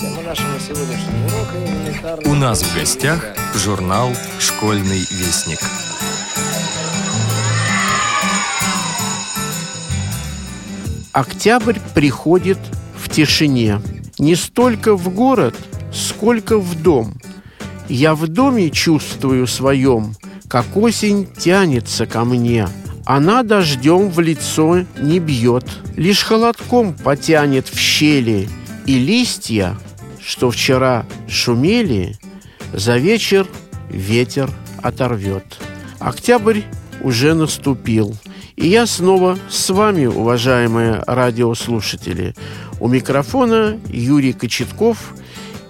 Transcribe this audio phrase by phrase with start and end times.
[0.00, 2.30] Тема нашего сегодняшнего урока элементарно...
[2.30, 5.58] У нас в гостях журнал «Школьный вестник».
[11.12, 12.58] Октябрь приходит
[12.94, 13.80] в тишине.
[14.20, 15.56] Не столько в город,
[15.92, 17.14] сколько в дом.
[17.88, 20.14] Я в доме чувствую своем,
[20.46, 22.68] как осень тянется ко мне.
[23.04, 25.64] Она дождем в лицо не бьет,
[25.96, 28.48] лишь холодком потянет в щели,
[28.86, 29.76] и листья,
[30.28, 32.18] что вчера шумели,
[32.74, 33.46] за вечер
[33.88, 34.50] ветер
[34.82, 35.58] оторвет.
[35.98, 36.60] Октябрь
[37.00, 38.14] уже наступил.
[38.54, 42.34] И я снова с вами, уважаемые радиослушатели.
[42.78, 45.14] У микрофона Юрий Кочетков.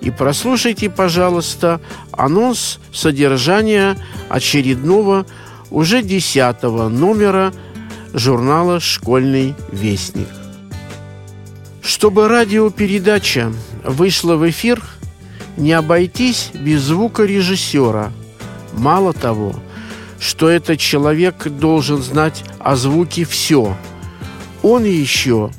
[0.00, 3.96] И прослушайте, пожалуйста, анонс содержания
[4.28, 5.24] очередного,
[5.70, 7.52] уже десятого номера
[8.12, 10.37] журнала «Школьный вестник».
[11.88, 13.50] Чтобы радиопередача
[13.82, 14.84] вышла в эфир,
[15.56, 18.12] не обойтись без звука режиссера.
[18.74, 19.54] Мало того,
[20.20, 23.74] что этот человек должен знать о звуке все,
[24.62, 25.50] он еще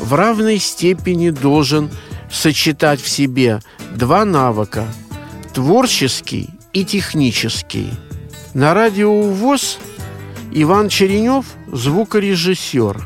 [0.00, 1.90] в равной степени должен
[2.32, 3.60] сочетать в себе
[3.94, 4.86] два навыка–
[5.52, 7.90] творческий и технический.
[8.54, 9.76] На радио ВОЗ
[10.50, 13.04] Иван Черенев– звукорежиссер.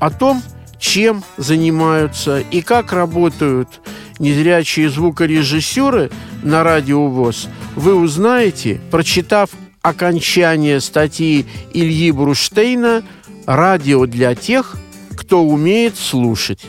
[0.00, 0.42] О том,
[0.84, 3.80] чем занимаются и как работают
[4.18, 6.10] незрячие звукорежиссеры
[6.42, 9.48] на радио ВОЗ, вы узнаете, прочитав
[9.80, 13.02] окончание статьи Ильи Бруштейна
[13.46, 14.76] «Радио для тех,
[15.16, 16.66] кто умеет слушать».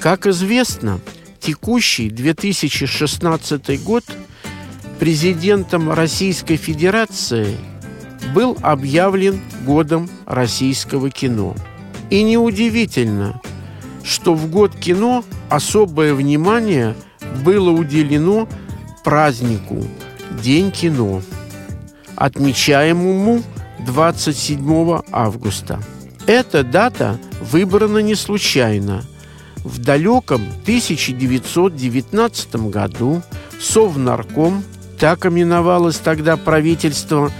[0.00, 0.98] Как известно,
[1.40, 4.04] текущий 2016 год
[4.98, 7.54] президентом Российской Федерации
[8.34, 11.54] был объявлен годом российского кино.
[12.12, 13.40] И неудивительно,
[14.04, 16.94] что в год кино особое внимание
[17.42, 18.46] было уделено
[19.02, 19.82] празднику
[20.42, 21.22] День кино,
[22.14, 23.42] отмечаемому
[23.86, 25.80] 27 августа.
[26.26, 27.18] Эта дата
[27.50, 29.04] выбрана не случайно–
[29.64, 33.22] в далеком 1919 году
[33.60, 34.64] Совнарком,
[34.98, 37.30] так именовалось тогда правительство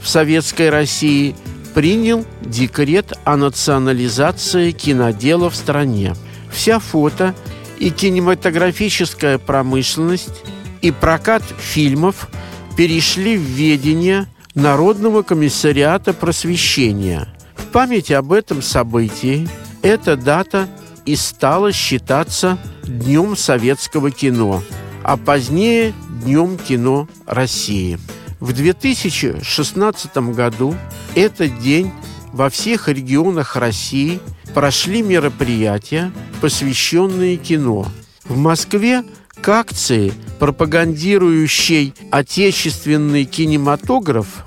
[0.00, 1.36] в Советской России,
[1.76, 6.14] принял декрет о национализации кинодела в стране.
[6.50, 7.34] Вся фото
[7.78, 10.42] и кинематографическая промышленность
[10.80, 12.30] и прокат фильмов
[12.78, 17.28] перешли в ведение Народного комиссариата просвещения.
[17.54, 19.46] В память об этом событии
[19.82, 20.68] эта дата
[21.04, 24.62] и стало считаться Днем советского кино,
[25.02, 25.92] а позднее
[26.24, 27.98] Днем кино России.
[28.40, 30.74] В 2016 году
[31.14, 31.90] этот день
[32.32, 34.20] во всех регионах России
[34.54, 37.86] прошли мероприятия, посвященные кино.
[38.24, 39.04] В Москве
[39.40, 44.44] к акции, пропагандирующей отечественный кинематограф,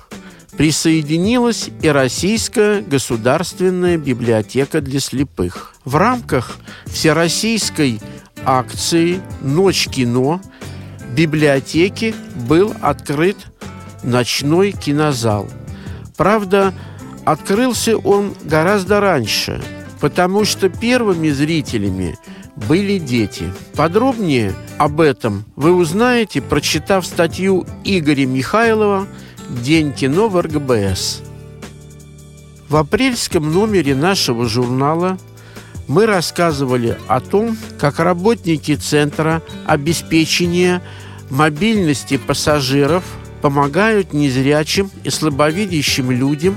[0.56, 5.74] присоединилась и Российская государственная библиотека для слепых.
[5.84, 8.00] В рамках всероссийской
[8.46, 10.42] акции «Ночь кино»
[11.00, 12.14] в библиотеке
[12.48, 13.38] был открыт
[14.04, 15.48] ночной кинозал.
[16.18, 16.74] Правда,
[17.26, 19.62] открылся он гораздо раньше,
[20.00, 22.18] потому что первыми зрителями
[22.56, 23.52] были дети.
[23.76, 29.08] Подробнее об этом вы узнаете, прочитав статью Игоря Михайлова–
[29.50, 31.24] День кино в РГБС.
[32.70, 35.18] В апрельском номере нашего журнала
[35.88, 40.84] мы рассказывали о том, как работники Центра обеспечения
[41.32, 43.04] мобильности пассажиров
[43.42, 46.56] помогают незрячим и слабовидящим людям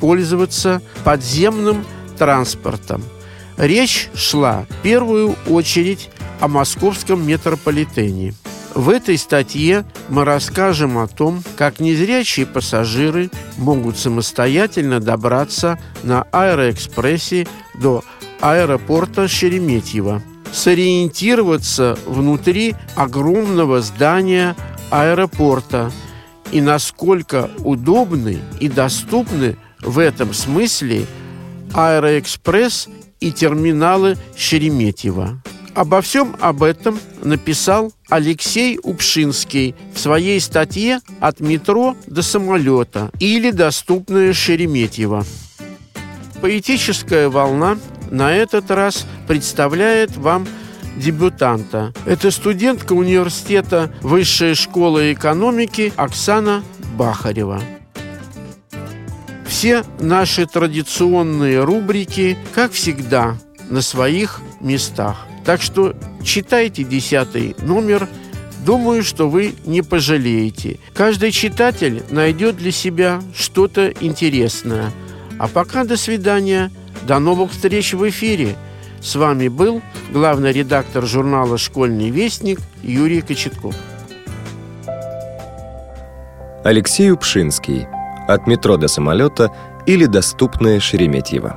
[0.00, 1.84] пользоваться подземным
[2.18, 3.02] транспортом.
[3.56, 8.34] Речь шла в первую очередь о московском метрополитене–
[8.74, 17.46] в этой статье мы расскажем о том, как незрячие пассажиры могут самостоятельно добраться на аэроэкспрессе
[17.74, 18.02] до
[18.40, 20.22] аэропорта Шереметьево,
[20.52, 24.56] сориентироваться внутри огромного здания
[24.90, 25.92] аэропорта
[26.52, 31.06] и насколько удобны и доступны в этом смысле
[31.72, 32.88] аэроэкспресс
[33.20, 35.42] и терминалы Шереметьево.
[35.74, 43.50] Обо всем об этом написал Алексей Упшинский в своей статье «От метро до самолета» или
[43.50, 45.24] «Доступное Шереметьево».
[46.42, 47.78] Поэтическая волна
[48.10, 50.46] на этот раз представляет вам
[50.96, 51.92] дебютанта.
[52.06, 56.62] Это студентка университета Высшей школы экономики Оксана
[56.96, 57.60] Бахарева.
[59.46, 63.36] Все наши традиционные рубрики, как всегда,
[63.68, 65.26] на своих местах.
[65.44, 65.94] Так что
[66.24, 68.08] читайте десятый номер.
[68.64, 70.78] Думаю, что вы не пожалеете.
[70.94, 74.92] Каждый читатель найдет для себя что-то интересное.
[75.38, 76.70] А пока до свидания.
[77.06, 78.56] До новых встреч в эфире.
[79.02, 79.82] С вами был
[80.12, 83.74] главный редактор журнала «Школьный вестник» Юрий Кочетков.
[86.62, 87.88] Алексей Упшинский.
[88.28, 89.50] От метро до самолета
[89.86, 91.56] или доступное Шереметьево.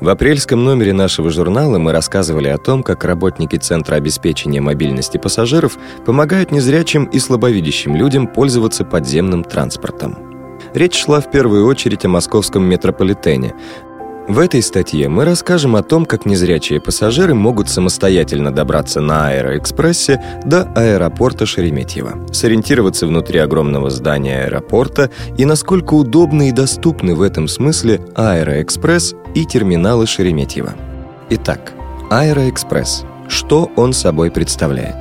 [0.00, 5.76] В апрельском номере нашего журнала мы рассказывали о том, как работники Центра обеспечения мобильности пассажиров
[6.06, 10.16] помогают незрячим и слабовидящим людям пользоваться подземным транспортом.
[10.74, 13.54] Речь шла в первую очередь о московском метрополитене,
[14.28, 20.22] в этой статье мы расскажем о том, как незрячие пассажиры могут самостоятельно добраться на Аэроэкспрессе
[20.44, 27.48] до аэропорта Шереметьево, сориентироваться внутри огромного здания аэропорта и насколько удобны и доступны в этом
[27.48, 30.74] смысле Аэроэкспресс и терминалы Шереметьево.
[31.30, 31.72] Итак,
[32.10, 33.04] Аэроэкспресс.
[33.28, 34.96] Что он собой представляет?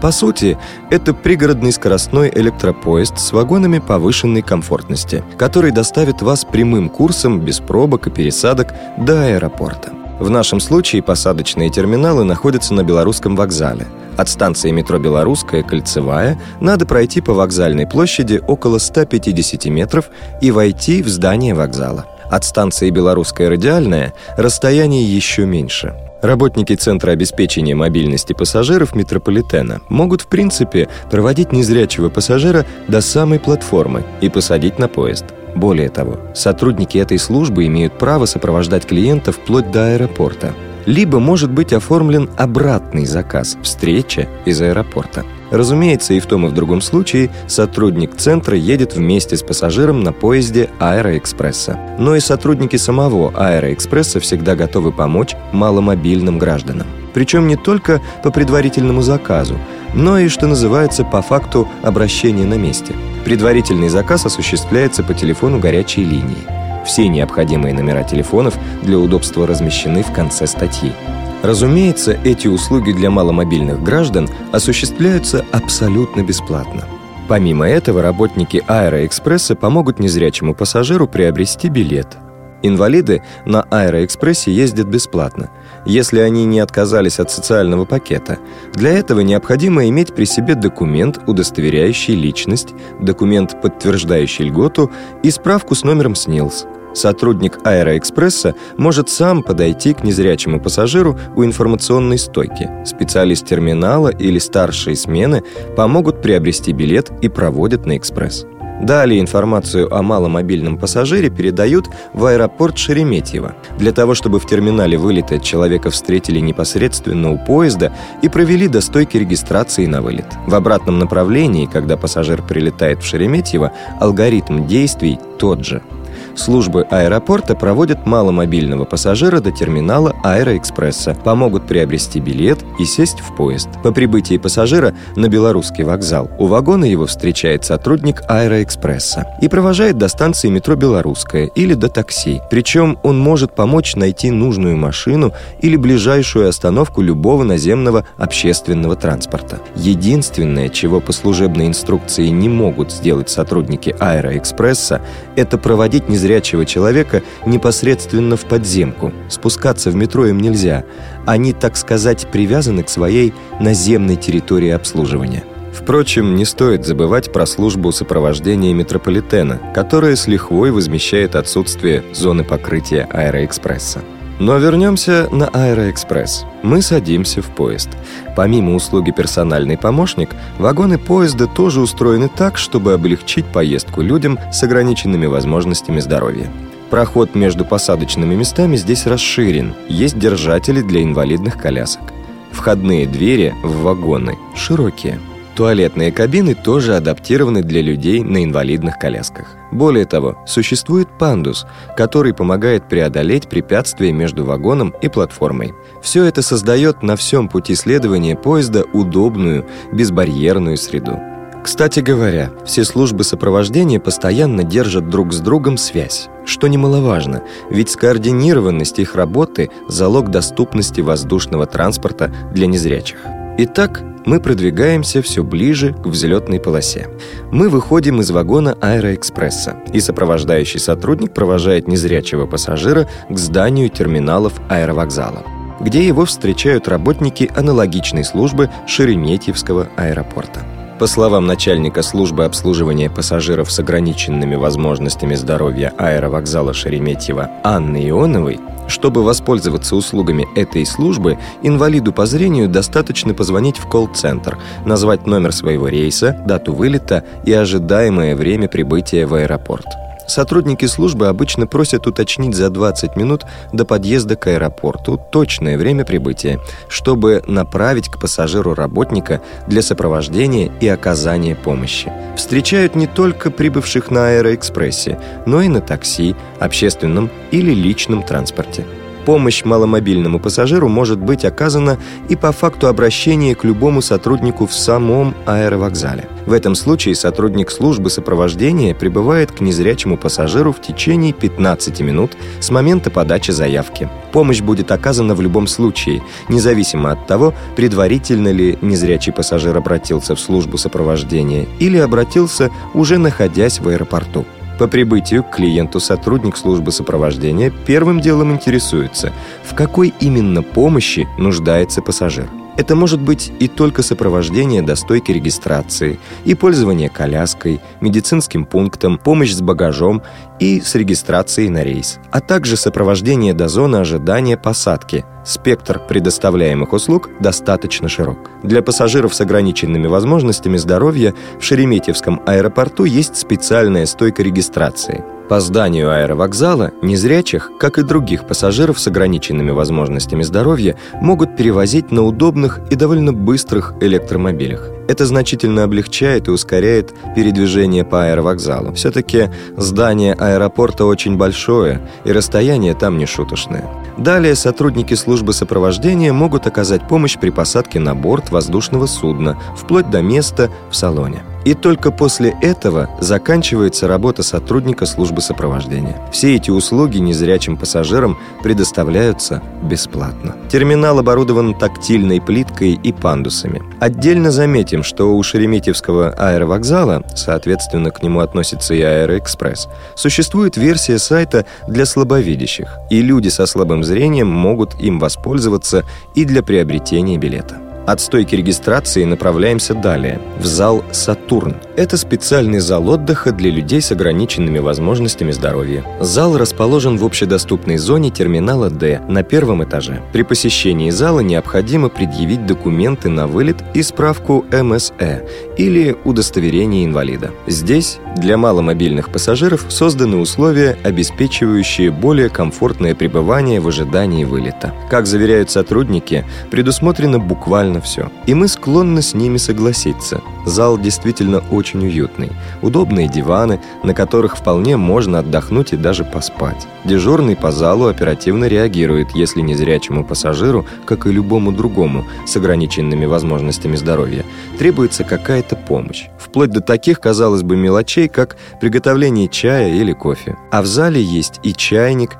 [0.00, 0.56] По сути,
[0.90, 8.06] это пригородный скоростной электропоезд с вагонами повышенной комфортности, который доставит вас прямым курсом без пробок
[8.06, 9.92] и пересадок до аэропорта.
[10.18, 13.86] В нашем случае посадочные терминалы находятся на Белорусском вокзале.
[14.16, 20.10] От станции метро «Белорусская» «Кольцевая» надо пройти по вокзальной площади около 150 метров
[20.42, 22.06] и войти в здание вокзала.
[22.30, 30.26] От станции «Белорусская радиальная» расстояние еще меньше– Работники Центра обеспечения мобильности пассажиров метрополитена могут в
[30.26, 35.24] принципе проводить незрячего пассажира до самой платформы и посадить на поезд.
[35.54, 40.54] Более того, сотрудники этой службы имеют право сопровождать клиента вплоть до аэропорта.
[40.86, 46.54] Либо может быть оформлен обратный заказ– встреча из аэропорта– Разумеется, и в том и в
[46.54, 51.78] другом случае сотрудник центра едет вместе с пассажиром на поезде Аэроэкспресса.
[51.98, 56.86] Но и сотрудники самого Аэроэкспресса всегда готовы помочь маломобильным гражданам.
[57.12, 59.58] Причем не только по предварительному заказу,
[59.94, 62.94] но и, что называется, по факту обращения на месте.
[63.24, 66.69] Предварительный заказ осуществляется по телефону горячей линии.
[66.90, 70.92] Все необходимые номера телефонов для удобства размещены в конце статьи.
[71.40, 76.86] Разумеется, эти услуги для маломобильных граждан осуществляются абсолютно бесплатно.
[77.28, 82.18] Помимо этого, работники Аэроэкспресса помогут незрячему пассажиру приобрести билет.
[82.64, 85.48] Инвалиды на Аэроэкспрессе ездят бесплатно,
[85.86, 88.40] если они не отказались от социального пакета.
[88.74, 92.70] Для этого необходимо иметь при себе документ, удостоверяющий личность,
[93.00, 94.90] документ, подтверждающий льготу
[95.22, 102.18] и справку с номером СНИЛС– Сотрудник Аэроэкспресса может сам подойти к незрячему пассажиру у информационной
[102.18, 102.70] стойки.
[102.84, 105.42] Специалист терминала или старшие смены
[105.76, 108.46] помогут приобрести билет и проводят на экспресс.
[108.80, 115.38] Далее информацию о маломобильном пассажире передают в аэропорт Шереметьево, для того, чтобы в терминале вылета
[115.38, 117.92] человека встретили непосредственно у поезда
[118.22, 120.26] и провели до стойки регистрации на вылет.
[120.46, 125.82] В обратном направлении, когда пассажир прилетает в Шереметьево, алгоритм действий тот же–
[126.36, 133.68] Службы аэропорта проводят маломобильного пассажира до терминала Аэроэкспресса, помогут приобрести билет и сесть в поезд.
[133.82, 140.08] По прибытии пассажира на Белорусский вокзал у вагона его встречает сотрудник Аэроэкспресса и провожает до
[140.08, 142.40] станции метро Белорусская или до такси.
[142.50, 149.58] Причем он может помочь найти нужную машину или ближайшую остановку любого наземного общественного транспорта.
[149.74, 155.02] Единственное, чего по служебной инструкции не могут сделать сотрудники Аэроэкспресса,
[155.36, 159.12] это проводить не незрячего человека непосредственно в подземку.
[159.28, 160.84] Спускаться в метро им нельзя.
[161.26, 165.44] Они, так сказать, привязаны к своей наземной территории обслуживания.
[165.72, 173.08] Впрочем, не стоит забывать про службу сопровождения метрополитена, которая с лихвой возмещает отсутствие зоны покрытия
[173.10, 174.02] аэроэкспресса.
[174.40, 176.46] Но вернемся на Аэроэкспресс.
[176.62, 177.90] Мы садимся в поезд.
[178.34, 185.26] Помимо услуги персональный помощник, вагоны поезда тоже устроены так, чтобы облегчить поездку людям с ограниченными
[185.26, 186.50] возможностями здоровья.
[186.88, 189.74] Проход между посадочными местами здесь расширен.
[189.88, 192.12] Есть держатели для инвалидных колясок.
[192.50, 195.20] Входные двери в вагоны широкие–
[195.60, 199.44] Туалетные кабины тоже адаптированы для людей на инвалидных колясках.
[199.70, 201.66] Более того, существует пандус,
[201.98, 205.74] который помогает преодолеть препятствия между вагоном и платформой.
[206.00, 211.20] Все это создает на всем пути следования поезда удобную, безбарьерную среду.
[211.62, 218.98] Кстати говоря, все службы сопровождения постоянно держат друг с другом связь, что немаловажно, ведь скоординированность
[218.98, 223.18] их работы– залог доступности воздушного транспорта для незрячих.
[223.58, 227.08] Итак, мы продвигаемся все ближе к взлетной полосе.
[227.50, 235.44] Мы выходим из вагона Аэроэкспресса, и сопровождающий сотрудник провожает незрячего пассажира к зданию терминалов аэровокзала.
[235.80, 240.60] где его встречают работники аналогичной службы Шереметьевского аэропорта.
[240.98, 248.60] По словам начальника службы обслуживания пассажиров с ограниченными возможностями здоровья аэровокзала Шереметьево Анны Ионовой,
[248.90, 255.88] чтобы воспользоваться услугами этой службы, инвалиду по зрению достаточно позвонить в колл-центр, назвать номер своего
[255.88, 259.86] рейса, дату вылета и ожидаемое время прибытия в аэропорт.
[260.30, 266.60] Сотрудники службы обычно просят уточнить за 20 минут до подъезда к аэропорту точное время прибытия,
[266.88, 272.12] чтобы направить к пассажиру работника для сопровождения и оказания помощи.
[272.36, 278.86] Встречают не только прибывших на аэроэкспрессе, но и на такси, общественном или личном транспорте.
[279.24, 281.98] Помощь маломобильному пассажиру может быть оказана
[282.28, 286.28] и по факту обращения к любому сотруднику в самом аэровокзале.
[286.46, 292.70] В этом случае сотрудник службы сопровождения прибывает к незрячему пассажиру в течение 15 минут с
[292.70, 294.08] момента подачи заявки.
[294.32, 300.40] Помощь будет оказана в любом случае, независимо от того, предварительно ли незрячий пассажир обратился в
[300.40, 304.46] службу сопровождения или обратился уже находясь в аэропорту.
[304.80, 309.30] По прибытию к клиенту сотрудник службы сопровождения первым делом интересуется,
[309.62, 312.48] в какой именно помощи нуждается пассажир.
[312.78, 319.52] Это может быть и только сопровождение до стойки регистрации, и пользование коляской, медицинским пунктом, помощь
[319.52, 320.22] с багажом
[320.58, 325.26] и с регистрацией на рейс, а также сопровождение до зоны ожидания посадки.
[325.44, 328.50] Спектр предоставляемых услуг достаточно широк.
[328.62, 336.12] Для пассажиров с ограниченными возможностями здоровья в Шереметьевском аэропорту есть специальная стойка регистрации– по зданию
[336.12, 342.94] аэровокзала незрячих, как и других пассажиров с ограниченными возможностями здоровья, могут перевозить на удобных и
[342.94, 344.90] довольно быстрых электромобилях.
[345.08, 348.92] Это значительно облегчает и ускоряет передвижение по аэровокзалу.
[348.92, 353.90] Все-таки здание аэропорта очень большое, и расстояние там не шуточное.
[354.18, 360.22] Далее сотрудники службы сопровождения могут оказать помощь при посадке на борт воздушного судна, вплоть до
[360.22, 361.42] места в салоне.
[361.64, 366.16] И только после этого заканчивается работа сотрудника службы сопровождения.
[366.32, 370.56] Все эти услуги незрячим пассажирам предоставляются бесплатно.
[370.70, 373.82] Терминал оборудован тактильной плиткой и пандусами.
[374.00, 381.66] Отдельно заметим, что у Шереметьевского аэровокзала, соответственно, к нему относится и Аэроэкспресс, существует версия сайта
[381.86, 387.89] для слабовидящих, и люди со слабым зрением могут им воспользоваться и для приобретения билета.
[388.06, 391.76] От стойки регистрации направляемся далее, в зал «Сатурн».
[391.96, 396.04] Это специальный зал отдыха для людей с ограниченными возможностями здоровья.
[396.20, 400.22] Зал расположен в общедоступной зоне терминала «Д» на первом этаже.
[400.32, 407.50] При посещении зала необходимо предъявить документы на вылет и справку МСЭ или удостоверение инвалида.
[407.66, 414.94] Здесь для маломобильных пассажиров созданы условия, обеспечивающие более комфортное пребывание в ожидании вылета.
[415.10, 418.30] Как заверяют сотрудники, предусмотрено буквально все.
[418.46, 420.42] И мы склонны с ними согласиться.
[420.66, 422.52] Зал действительно очень уютный.
[422.82, 426.86] Удобные диваны, на которых вполне можно отдохнуть и даже поспать.
[427.04, 433.96] Дежурный по залу оперативно реагирует, если незрячему пассажиру, как и любому другому с ограниченными возможностями
[433.96, 434.44] здоровья,
[434.78, 436.26] требуется какая-то помощь.
[436.38, 440.56] Вплоть до таких, казалось бы, мелочей, как приготовление чая или кофе.
[440.70, 442.36] А в зале есть и чайник,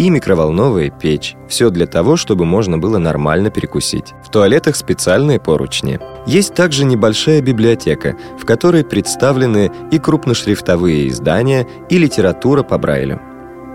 [0.00, 1.36] и микроволновая печь.
[1.46, 4.14] Все для того, чтобы можно было нормально перекусить.
[4.24, 6.00] В туалетах специальные поручни.
[6.26, 13.20] Есть также небольшая библиотека, в которой представлены и крупношрифтовые издания, и литература по Брайлю.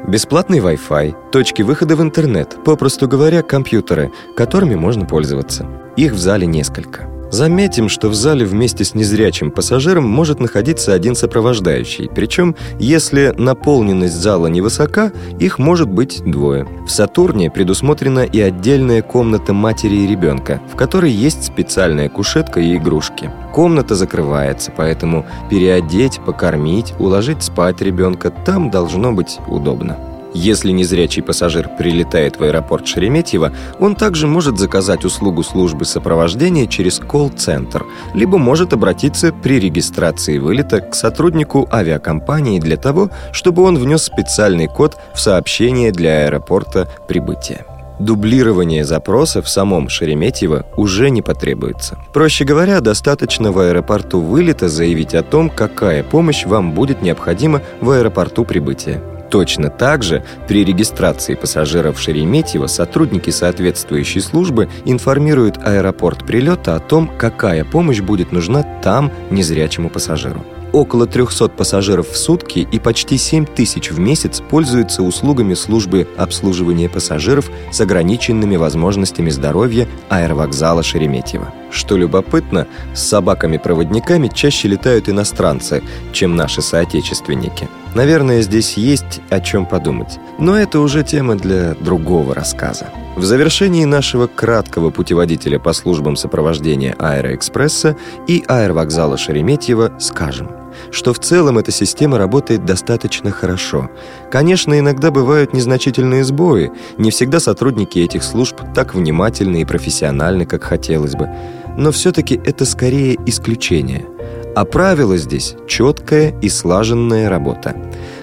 [0.08, 5.68] Бесплатный Wi-Fi, точки выхода в интернет, попросту говоря, компьютеры, которыми можно пользоваться.
[5.96, 7.15] Их в зале несколько.
[7.32, 14.14] Заметим, что в зале вместе с незрячим пассажиром может находиться один сопровождающий, причем, если наполненность
[14.16, 16.68] зала невысока, их может быть двое.
[16.86, 22.78] В «Сатурне» предусмотрена и отдельная комната матери и ребенка, в которой есть специальная кушетка и
[22.78, 23.32] игрушки.
[23.54, 30.15] Комната закрывается, поэтому переодеть, покормить, уложить спать ребенка там должно быть удобно.
[30.36, 37.00] Если незрячий пассажир прилетает в аэропорт Шереметьево, он также может заказать услугу службы сопровождения через
[37.00, 44.04] колл-центр, либо может обратиться при регистрации вылета к сотруднику авиакомпании для того, чтобы он внес
[44.04, 47.66] специальный код в сообщение для аэропорта прибытия.
[48.00, 51.98] Дублирование запроса в самом Шереметьево уже не потребуется.
[52.12, 57.90] Проще говоря, достаточно в аэропорту вылета заявить о том, какая помощь вам будет необходима в
[57.90, 59.02] аэропорту прибытия.
[59.30, 67.12] Точно так же при регистрации пассажиров Шереметьево сотрудники соответствующей службы информируют аэропорт прилета о том,
[67.18, 70.46] какая помощь будет нужна там незрячему пассажиру.
[70.72, 76.90] около 300 пассажиров в сутки и почти 7 тысяч в месяц пользуются услугами службы обслуживания
[76.90, 81.54] пассажиров с ограниченными возможностями здоровья аэровокзала Шереметьево.
[81.72, 87.70] Что любопытно, с собаками-проводниками чаще летают иностранцы, чем наши соотечественники.
[87.96, 90.20] Наверное, здесь есть о чем подумать.
[90.38, 92.88] Но это уже тема для другого рассказа.
[93.16, 97.96] В завершении нашего краткого путеводителя по службам сопровождения Аэроэкспресса
[98.28, 100.52] и аэровокзала Шереметьево скажем,
[100.92, 103.90] что в целом эта система работает достаточно хорошо.
[104.30, 110.64] Конечно, иногда бывают незначительные сбои, не всегда сотрудники этих служб так внимательны и профессиональны, как
[110.64, 111.30] хотелось бы,
[111.78, 114.06] но все-таки это скорее исключение–
[114.56, 117.76] а правило здесь– четкая и слаженная работа.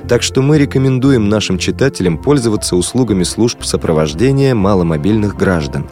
[0.09, 5.89] Так что мы рекомендуем нашим читателям пользоваться услугами служб сопровождения маломобильных граждан.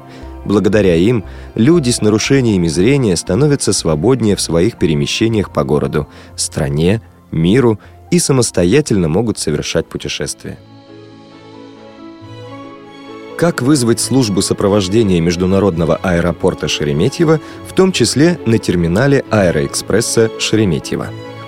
[0.47, 7.78] Благодаря им люди с нарушениями зрения становятся свободнее в своих перемещениях по городу, стране, миру
[8.11, 10.59] и самостоятельно могут совершать путешествия.
[13.40, 21.06] Как вызвать службу сопровождения международного аэропорта Шереметьево, в том числе на терминале Аэроэкспресса Шереметьево?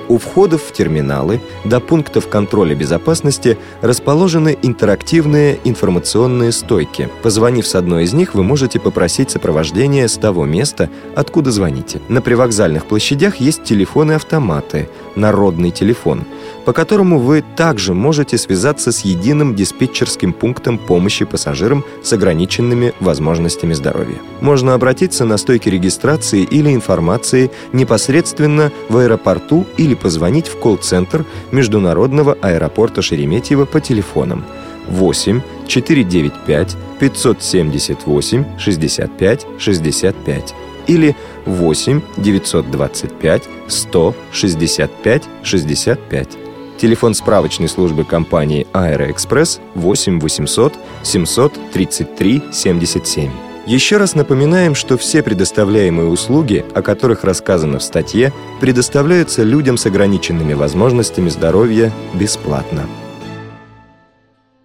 [0.09, 7.11] У входов в терминалы до пунктов контроля безопасности расположены интерактивные информационные стойки.
[7.23, 12.01] Позвонив с одной из них, вы можете попросить сопровождение с того места, откуда звоните.
[12.09, 16.25] На привокзальных площадях есть телефоны-автоматы, народный телефон,
[16.65, 23.73] по которому вы также можете связаться с единым диспетчерским пунктом помощи пассажирам с ограниченными возможностями
[23.75, 24.17] здоровья.
[24.41, 32.37] Можно обратиться на стойки регистрации или информации непосредственно в аэропорту или позвонить в колл-центр Международного
[32.41, 34.45] аэропорта Шереметьево по телефонам
[34.89, 40.55] 8 495 578 65 65
[40.87, 41.17] или
[41.47, 46.42] 8 925 100 65 65.
[46.83, 50.75] Телефон справочной службы компании «Аэроэкспресс» 8 800
[51.05, 53.31] 733 77.
[53.67, 59.87] Еще раз напоминаем, что все предоставляемые услуги, о которых рассказано в статье, предоставляются людям с
[59.87, 62.89] ограниченными возможностями здоровья бесплатно.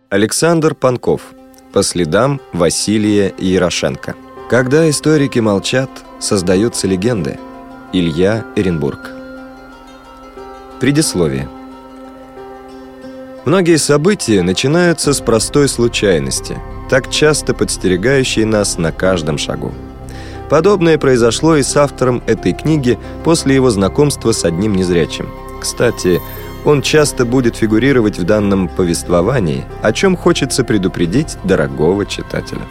[0.10, 1.22] Александр Панков.
[1.72, 4.16] По следам Василия Ярошенко.
[4.50, 7.38] Когда историки молчат, создаются легенды.
[7.94, 9.12] Илья Эренбург.
[10.80, 11.48] Предисловие.
[13.48, 16.58] Многие события начинаются с простой случайности,
[16.90, 19.74] так часто подстерегающей нас на каждом шагу.
[20.50, 25.30] Подобное произошло и с автором этой книги после его знакомства с одним незрячим.
[25.62, 26.20] Кстати,
[26.66, 32.64] он часто будет фигурировать в данном повествовании, о чем хочется предупредить дорогого читателя.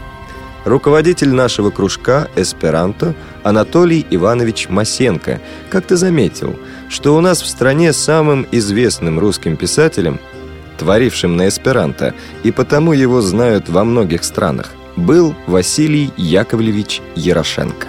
[0.66, 6.54] Руководитель нашего кружка «Эсперанто» Анатолий Иванович Масенко как-то заметил,
[6.90, 10.20] что у нас в стране самым известным русским писателем–
[10.76, 17.88] творившим на эсперанто, и потому его знают во многих странах, был Василий Яковлевич Ярошенко.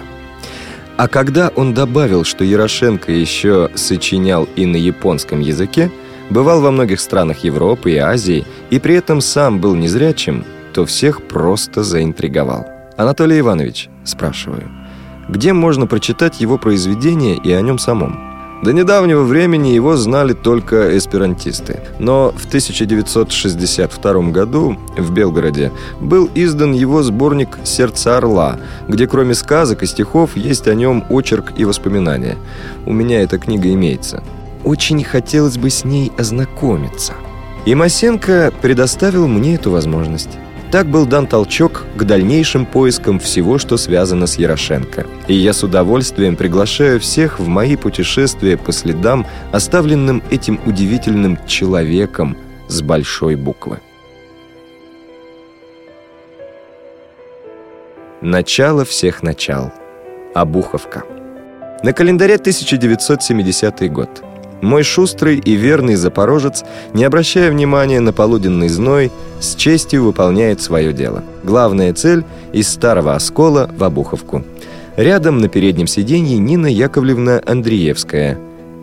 [0.96, 5.90] А когда он добавил, что Ярошенко еще сочинял и на японском языке,
[6.28, 11.22] бывал во многих странах Европы и Азии, и при этом сам был незрячим, то всех
[11.22, 12.66] просто заинтриговал.
[12.96, 14.68] «Анатолий Иванович», спрашиваю,
[15.28, 18.27] где можно прочитать его произведение и о нем самом?
[18.62, 21.80] До недавнего времени его знали только эсперантисты.
[22.00, 29.84] Но в 1962 году в Белгороде был издан его сборник «Сердце орла», где кроме сказок
[29.84, 32.36] и стихов есть о нем очерк и воспоминания.
[32.84, 34.24] У меня эта книга имеется.
[34.64, 37.14] Очень хотелось бы с ней ознакомиться.
[37.64, 40.30] И Масенко предоставил мне эту возможность.
[40.70, 45.06] Так был дан толчок к дальнейшим поискам всего, что связано с Ярошенко.
[45.26, 52.36] И я с удовольствием приглашаю всех в мои путешествия по следам, оставленным этим удивительным человеком
[52.68, 53.80] с большой буквы.
[58.20, 59.72] Начало всех начал.
[60.34, 61.04] Обуховка.
[61.82, 64.22] На календаре 1970 год.
[64.60, 70.92] Мой шустрый и верный запорожец, не обращая внимания на полуденный зной, с честью выполняет свое
[70.92, 71.22] дело.
[71.44, 74.42] Главная цель– из Старого Оскола в Обуховку.
[74.96, 78.36] Рядом на переднем сиденье Нина Яковлевна Андреевская,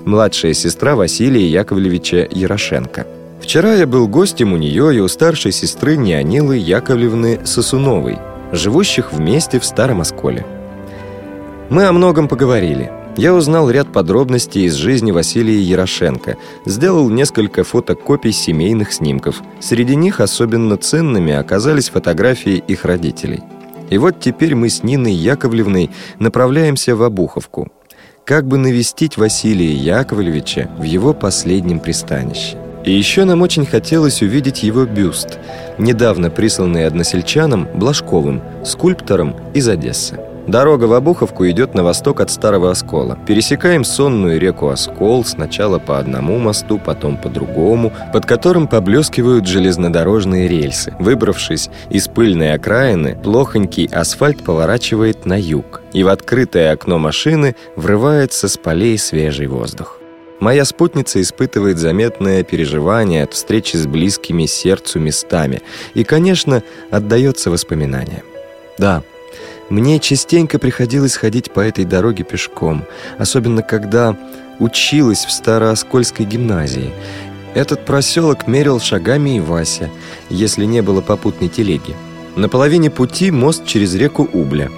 [0.05, 3.05] младшая сестра Василия Яковлевича Ярошенко.
[3.41, 8.17] Вчера я был гостем у нее и у старшей сестры Неонилы Яковлевны Сосуновой,
[8.53, 10.45] живущих вместе в Старом Осколе.
[11.69, 18.31] Мы о многом поговорили– я узнал ряд подробностей из жизни Василия Ярошенко, сделал несколько фотокопий
[18.31, 19.41] семейных снимков.
[19.59, 23.43] Среди них особенно ценными оказались фотографии их родителей.
[23.89, 27.71] И вот теперь мы с Ниной Яковлевной направляемся в Обуховку.
[28.25, 32.57] как бы навестить Василия Яковлевича в его последнем пристанище.
[32.83, 35.37] И еще нам очень хотелось увидеть его бюст,
[35.77, 40.19] недавно присланный односельчаном Блажковым, скульптором из Одессы.
[40.47, 43.17] Дорога в Обуховку идет на восток от Старого Оскола.
[43.25, 50.47] Пересекаем сонную реку Оскол сначала по одному мосту, потом по другому, под которым поблескивают железнодорожные
[50.47, 50.93] рельсы.
[50.99, 58.47] Выбравшись из пыльной окраины, плохонький асфальт поворачивает на юг, и в открытое окно машины врывается
[58.47, 59.99] с полей свежий воздух.
[60.39, 65.61] Моя спутница испытывает заметное переживание от встречи с близкими сердцу местами
[65.95, 68.23] и, конечно, отдается воспоминаниям.
[68.77, 69.01] Да,
[69.69, 72.83] мне частенько приходилось ходить по этой дороге пешком,
[73.17, 74.15] особенно когда
[74.59, 76.93] училась в Старооскольской гимназии.
[77.55, 79.89] Этот проселок мерил шагами и Вася,
[80.29, 81.95] если не было попутной телеги.
[82.35, 84.69] На половине пути мост через реку Убля.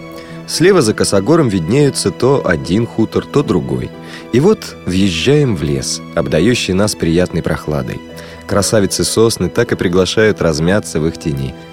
[0.47, 3.89] Слева за косогором виднеются то один хутор, то другой.
[4.31, 7.99] И вот въезжаем в лес, обдающий нас приятной прохладой.
[8.45, 11.53] Красавицы сосны так и приглашают размяться в их тени–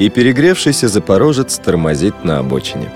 [0.00, 2.90] и перегревшийся запорожец тормозит на обочине.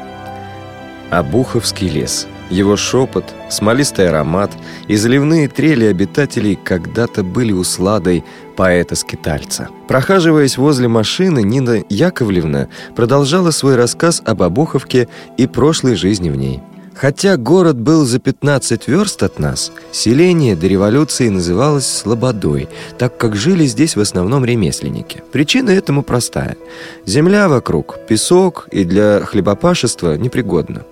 [1.10, 2.26] Обуховский лес.
[2.50, 4.50] Его шепот, смолистый аромат
[4.88, 8.24] и заливные трели обитателей когда-то были усладой
[8.56, 9.68] поэта-скитальца.
[9.88, 16.62] Прохаживаясь возле машины, Нина Яковлевна продолжала свой рассказ об Обуховке и прошлой жизни в ней–
[16.94, 23.34] Хотя город был за 15 верст от нас, селение до революции называлось Слободой, так как
[23.34, 25.22] жили здесь в основном ремесленники.
[25.32, 26.56] Причина этому простая.
[27.04, 30.84] Земля вокруг, песок и для хлебопашества непригодна.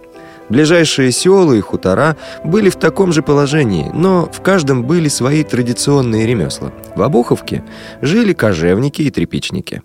[0.48, 6.26] Ближайшие села и хутора были в таком же положении, но в каждом были свои традиционные
[6.26, 6.72] ремесла.
[6.94, 7.64] В Обуховке
[8.02, 9.82] жили кожевники и тряпичники.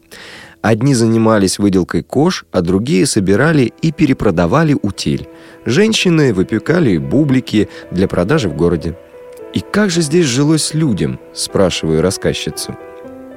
[0.62, 5.28] Одни занимались выделкой кож, а другие собирали и перепродавали утиль.
[5.66, 8.98] Женщины выпекали бублики для продажи в городе.
[9.54, 12.76] «И как же здесь жилось людям?»– спрашиваю рассказчицу.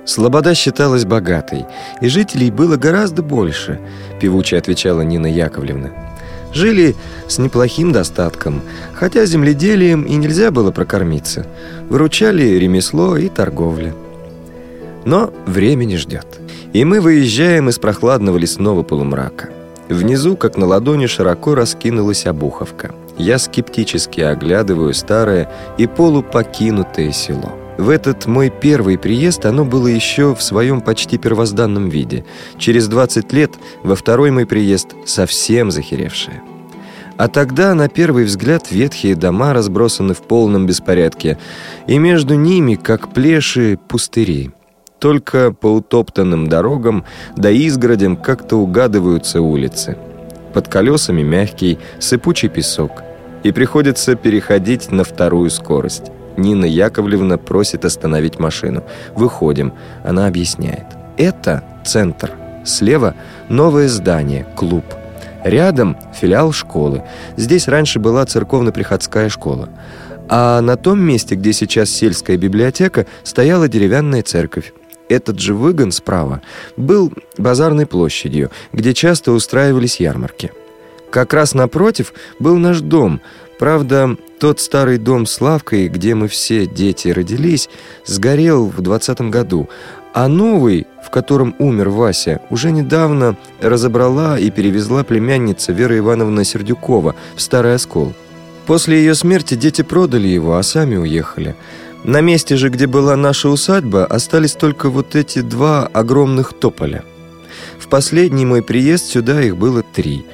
[0.05, 1.67] Слобода считалась богатой,
[2.01, 3.79] и жителей было гораздо больше,
[4.21, 5.93] певуче отвечала Нина Яковлевна.
[6.53, 6.97] Жили
[7.29, 11.47] с неплохим достатком, хотя земледелием и нельзя было прокормиться.
[11.89, 13.95] Выручали ремесло и торговля.
[15.05, 16.40] Но время не ждет.
[16.73, 19.51] И мы выезжаем из прохладного лесного полумрака.
[19.89, 22.95] Внизу, как на ладони, широко раскинулась обуховка.
[23.19, 27.53] Я скептически оглядываю старое и полупокинутое село.
[27.77, 32.25] В этот мой первый приезд оно было еще в своем почти первозданном виде.
[32.57, 33.53] Через 20 лет
[33.83, 36.41] во второй мой приезд совсем захеревшее.
[37.17, 41.37] А тогда, на первый взгляд, ветхие дома разбросаны в полном беспорядке,
[41.87, 44.53] и между ними, как плеши, пустыри.
[45.01, 49.97] Только по утоптанным дорогам да изгородям как-то угадываются улицы.
[50.53, 53.03] Под колесами мягкий, сыпучий песок.
[53.43, 56.13] И приходится переходить на вторую скорость.
[56.37, 58.85] Нина Яковлевна просит остановить машину.
[59.15, 59.73] Выходим.
[60.05, 60.85] Она объясняет.
[61.17, 62.33] Это центр.
[62.65, 63.15] Слева
[63.49, 64.85] новое здание, клуб.
[65.45, 67.05] Рядом филиал школы.
[67.39, 69.71] Здесь раньше была церковно-приходская школа.
[70.29, 74.75] А на том месте, где сейчас сельская библиотека, стояла деревянная церковь
[75.11, 76.41] этот же выгон справа
[76.77, 80.53] был базарной площадью, где часто устраивались ярмарки.
[81.11, 83.21] Как раз напротив был наш дом.
[83.59, 87.69] Правда, тот старый дом с лавкой, где мы все дети родились,
[88.07, 89.69] сгорел в двадцатом году,
[90.15, 97.17] а новый, в котором умер Вася, уже недавно разобрала и перевезла племянница Вера Ивановна Сердюкова
[97.35, 98.15] в Старый Оскол.
[98.67, 101.57] После ее смерти дети продали его, а сами уехали–
[102.05, 107.05] на месте же, где была наша усадьба, остались только вот эти два огромных тополя.
[107.79, 110.25] В последний мой приезд сюда их было три,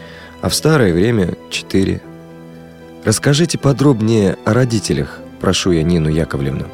[0.43, 2.01] а в старое время четыре.
[3.05, 6.67] Расскажите подробнее о родителях, прошу я Нину Яковлевну.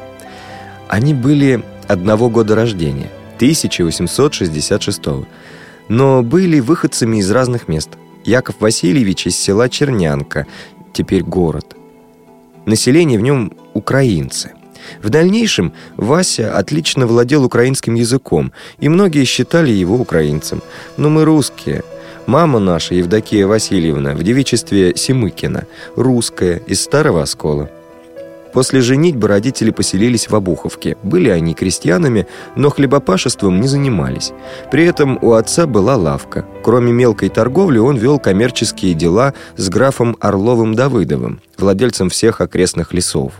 [0.89, 5.01] Они были одного года рождения, 1866
[5.89, 7.89] но были выходцами из разных мест.
[8.23, 10.47] Яков Васильевич из села Чернянка,
[10.93, 11.75] теперь город.
[12.65, 14.53] Население в нем украинцы–
[15.01, 20.61] в дальнейшем Вася отлично владел украинским языком, и многие считали его украинцем.
[20.97, 21.83] Но мы русские.
[22.25, 25.65] Мама наша, Евдокия Васильевна, в девичестве Семыкина,
[25.95, 27.69] русская, из Старого Оскола.
[28.53, 30.95] После женитьбы родители поселились в Обуховке.
[31.01, 34.31] Были они крестьянами, но хлебопашеством не занимались.
[34.71, 36.45] При этом у отца была лавка.
[36.63, 43.33] Кроме мелкой торговли, он вел коммерческие дела с графом Орловым Давыдовым, владельцем всех окрестных лесов.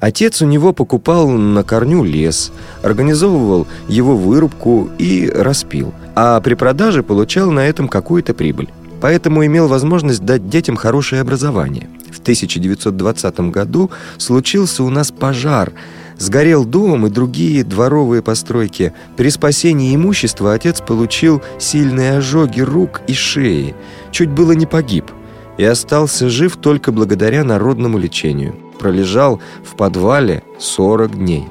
[0.00, 7.02] Отец у него покупал на корню лес, организовывал его вырубку и распил, а при продаже
[7.02, 8.70] получал на этом какую-то прибыль.
[9.02, 11.88] Поэтому имел возможность дать детям хорошее образование.
[12.10, 15.72] В 1920 году случился у нас пожар.
[16.18, 18.92] Сгорел дом и другие дворовые постройки.
[19.16, 23.74] При спасении имущества отец получил сильные ожоги рук и шеи.
[24.10, 25.06] Чуть было не погиб.
[25.56, 28.54] И остался жив только благодаря народному лечению.
[28.80, 31.44] Пролежал в подвале 40 дней.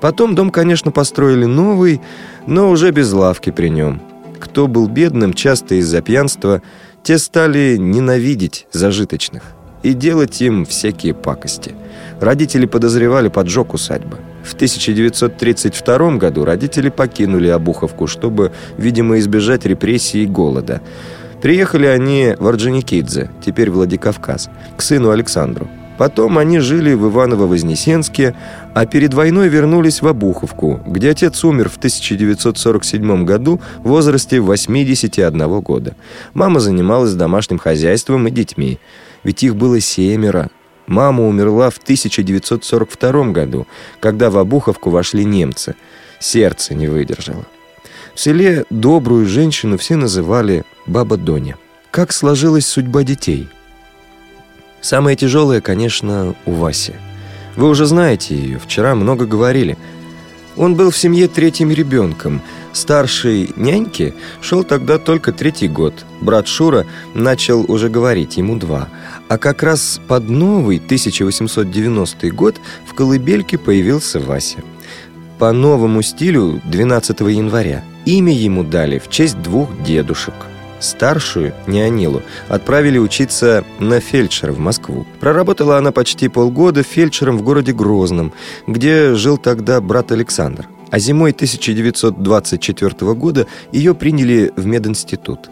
[0.00, 2.02] Потом дом, конечно, построили новый,
[2.48, 4.02] но уже без лавки при нем.
[4.40, 6.62] Кто был бедным, часто из-за пьянства,
[7.04, 9.44] те стали ненавидеть зажиточных
[9.84, 11.76] и делать им всякие пакости.
[12.20, 14.18] Родители подозревали поджог усадьбы.
[14.42, 20.82] В 1932 году родители покинули Обуховку, чтобы, видимо, избежать репрессий и голода.
[21.40, 25.68] Приехали они в Орджоникидзе, теперь Владикавказ, к сыну Александру.
[25.96, 28.34] Потом они жили в Иваново-Вознесенске,
[28.74, 35.60] а перед войной вернулись в Обуховку, где отец умер в 1947 году в возрасте 81
[35.60, 35.94] года.
[36.32, 38.78] Мама занималась домашним хозяйством и детьми,
[39.22, 40.50] ведь их было семеро.
[40.86, 43.66] Мама умерла в 1942 году,
[44.00, 45.76] когда в Обуховку вошли немцы.
[46.18, 47.46] Сердце не выдержало.
[48.14, 51.56] В селе добрую женщину все называли «баба Доня».
[51.90, 53.48] Как сложилась судьба детей–
[54.84, 56.92] Самое тяжелое, конечно, у Васи.
[57.56, 59.78] Вы уже знаете ее, вчера много говорили.
[60.58, 62.42] Он был в семье третьим ребенком.
[62.74, 65.94] Старший няньки шел тогда только третий год.
[66.20, 68.90] Брат Шура начал уже говорить, ему два.
[69.30, 74.58] А как раз под новый 1890 год в колыбельке появился Вася.
[75.38, 77.82] По новому стилю 12 января.
[78.04, 80.34] Имя ему дали в честь двух дедушек–
[80.80, 85.06] Старшую, Неонилу, отправили учиться на фельдшера в Москву.
[85.20, 88.32] Проработала она почти полгода фельдшером в городе Грозном,
[88.66, 90.68] где жил тогда брат Александр.
[90.90, 95.48] А зимой 1924 года ее приняли в мединститут.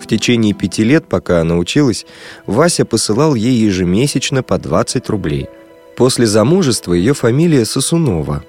[0.00, 2.04] В течение пяти лет, пока она училась,
[2.46, 5.48] Вася посылал ей ежемесячно по 20 рублей.
[5.96, 8.42] После замужества ее фамилия Сосунова.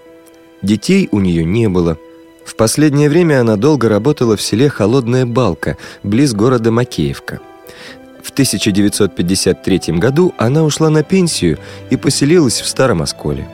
[0.63, 1.97] Детей у нее не было–
[2.45, 7.39] в последнее время она долго работала в селе Холодная Балка, близ города Макеевка.
[8.21, 11.57] В 1953 году она ушла на пенсию
[11.89, 13.47] и поселилась в Старом Осколе.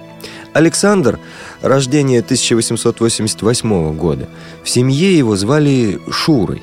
[0.53, 1.19] Александр,
[1.61, 4.27] рождение 1888 года,
[4.63, 6.61] в семье его звали Шурой.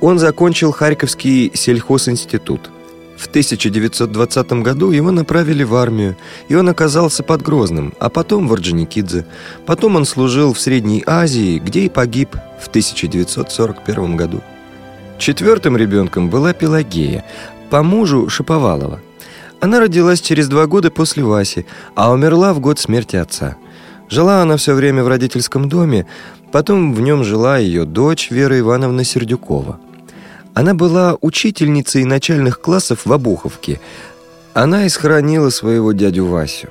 [0.00, 2.70] Он закончил Харьковский сельхозинститут–
[3.16, 6.16] в 1920 году его направили в армию,
[6.48, 9.26] и он оказался под Грозным, а потом в Орджоникидзе.
[9.64, 14.42] Потом он служил в Средней Азии, где и погиб в 1941 году.
[15.18, 17.24] Четвертым ребенком была Пелагея,
[17.70, 19.00] по мужу Шиповалова.
[19.60, 23.56] Она родилась через два года после Васи, а умерла в год смерти отца.
[24.10, 26.06] Жила она все время в родительском доме,
[26.52, 29.80] потом в нем жила ее дочь Вера Ивановна Сердюкова–
[30.56, 33.78] она была учительницей начальных классов в Обуховке.
[34.54, 36.68] Она исхоронила своего дядю Васю.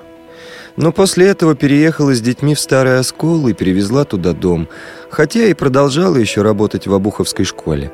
[0.75, 4.67] Но после этого переехала с детьми в Старый Оскол и перевезла туда дом,
[5.11, 7.91] хотя и продолжала еще работать в Обуховской школе.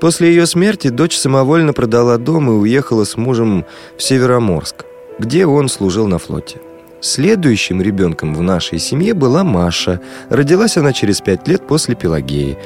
[0.00, 3.66] После ее смерти дочь самовольно продала дом и уехала с мужем
[3.98, 4.86] в Североморск,
[5.18, 6.62] где он служил на флоте.
[7.02, 10.00] Следующим ребенком в нашей семье была Маша.
[10.30, 12.56] Родилась она через пять лет после Пелагеи.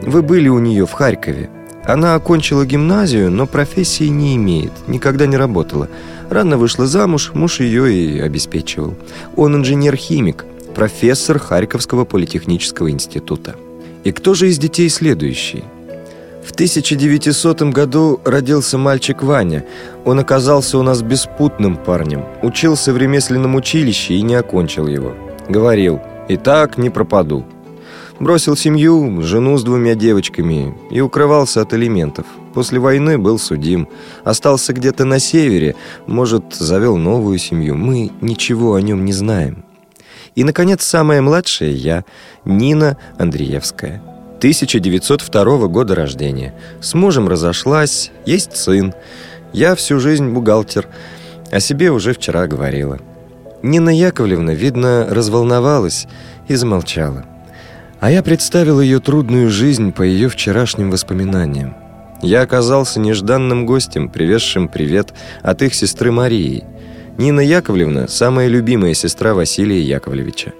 [0.00, 1.50] Вы были у нее в Харькове.
[1.86, 5.88] Она окончила гимназию, но профессии не имеет, никогда не работала.
[6.30, 8.94] Рано вышла замуж, муж ее и обеспечивал.
[9.36, 10.44] Он инженер-химик,
[10.74, 13.54] профессор Харьковского политехнического института.
[14.02, 15.64] И кто же из детей следующий?
[16.44, 19.64] В 1900 году родился мальчик Ваня.
[20.04, 22.24] Он оказался у нас беспутным парнем.
[22.42, 25.14] Учился в ремесленном училище и не окончил его.
[25.48, 27.44] Говорил, и так не пропаду.
[28.18, 32.24] Бросил семью, жену с двумя девочками и укрывался от элементов.
[32.54, 33.88] После войны был судим.
[34.24, 35.76] Остался где-то на севере,
[36.06, 37.76] может, завел новую семью.
[37.76, 39.64] Мы ничего о нем не знаем.
[40.34, 42.04] И, наконец, самая младшая я,
[42.46, 44.02] Нина Андреевская.
[44.38, 46.54] 1902 года рождения.
[46.80, 48.94] С мужем разошлась, есть сын.
[49.52, 50.88] Я всю жизнь бухгалтер.
[51.50, 52.98] О себе уже вчера говорила.
[53.62, 56.06] Нина Яковлевна, видно, разволновалась
[56.48, 57.24] и замолчала.
[58.00, 61.74] А я представил ее трудную жизнь по ее вчерашним воспоминаниям.
[62.22, 66.64] Я оказался нежданным гостем, привезшим привет от их сестры Марии.
[67.16, 70.52] Нина Яковлевна– самая любимая сестра Василия Яковлевича.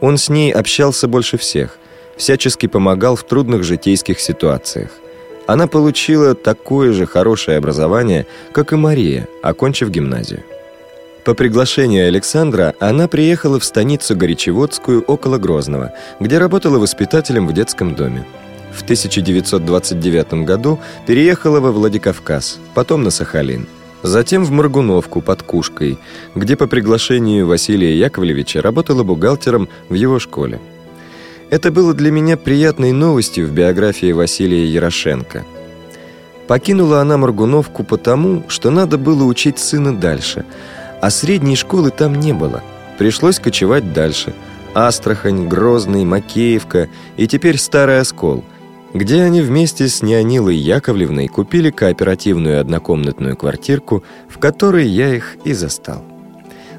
[0.00, 1.78] Он с ней общался больше всех,
[2.16, 4.90] всячески помогал в трудных житейских ситуациях.
[5.46, 10.42] Она получила такое же хорошее образование, как и Мария, окончив гимназию.
[11.24, 17.94] По приглашению Александра она приехала в станицу Горячеводскую около Грозного, где работала воспитателем в детском
[17.94, 18.26] доме.
[18.74, 23.66] В 1929 году переехала во Владикавказ, потом на Сахалин.
[24.02, 25.96] Затем в Маргуновку под Кушкой,
[26.34, 30.60] где по приглашению Василия Яковлевича работала бухгалтером в его школе.
[31.48, 35.44] Это было для меня приятной новостью в биографии Василия Ярошенко.
[36.46, 40.44] Покинула она Маргуновку потому, что надо было учить сына дальше,
[41.04, 42.62] а средней школы там не было.
[42.96, 44.32] Пришлось кочевать дальше.
[44.72, 46.88] Астрахань, Грозный, Макеевка
[47.18, 48.42] и теперь Старый Оскол–
[48.94, 55.52] где они вместе с Неонилой Яковлевной купили кооперативную однокомнатную квартирку, в которой я их и
[55.52, 56.02] застал.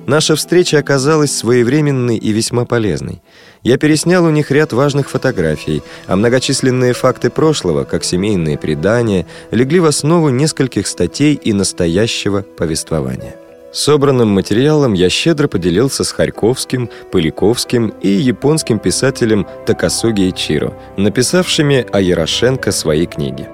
[0.08, 3.22] Наша встреча оказалась своевременной и весьма полезной.
[3.64, 9.82] Я переснял у них ряд важных фотографий, а многочисленные факты прошлого, как семейные предания, легли
[9.82, 13.36] в основу нескольких статей и настоящего повествования.
[13.76, 22.00] Собранным материалом я щедро поделился с Харьковским, Поляковским и японским писателем Такасуги Ичиро, написавшими о
[22.00, 23.50] Ярошенко свои книги.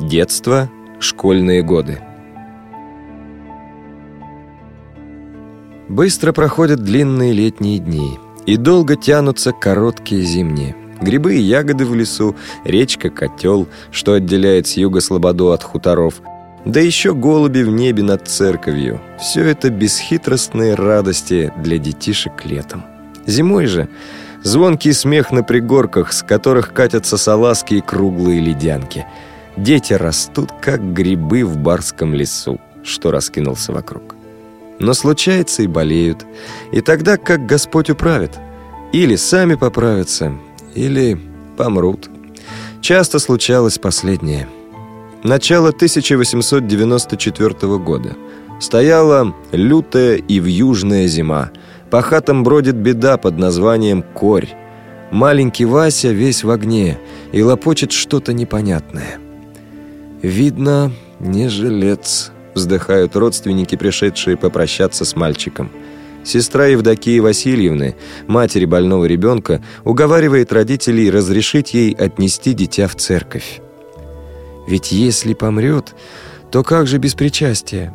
[0.00, 2.00] Детство, школьные годы.
[5.88, 10.81] Быстро проходят длинные летние дни, и долго тянутся короткие зимние.
[11.02, 16.22] Грибы и ягоды в лесу, речка, котел, что отделяет с юга Слободу от хуторов,
[16.64, 19.00] да еще голуби в небе над церковью.
[19.18, 22.84] Все это бесхитростные радости для детишек летом.
[23.26, 23.88] Зимой же
[24.44, 29.04] звонкий смех на пригорках, с которых катятся салазки и круглые ледянки.
[29.56, 34.14] Дети растут, как грибы в барском лесу, что раскинулся вокруг.
[34.78, 36.24] Но случается и болеют,
[36.72, 38.38] и тогда как Господь управит.
[38.92, 40.32] Или сами поправятся,
[40.74, 41.18] или
[41.56, 42.10] помрут.
[42.80, 44.48] Часто случалось последнее.
[45.22, 48.16] Начало 1894 года.
[48.60, 51.50] Стояла лютая и вьюжная зима.
[51.90, 54.48] По хатам бродит беда под названием «Корь».
[55.10, 56.98] Маленький Вася весь в огне
[57.32, 59.18] и лопочет что-то непонятное.
[60.22, 65.70] «Видно, не жилец»,— вздыхают родственники, пришедшие попрощаться с мальчиком–
[66.24, 73.60] Сестра Евдокии Васильевны, матери больного ребенка, уговаривает родителей разрешить ей отнести дитя в церковь.
[74.68, 75.94] Ведь если помрет,
[76.50, 77.92] то как же без причастия?